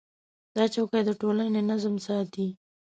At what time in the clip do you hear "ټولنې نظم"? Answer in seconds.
1.21-1.95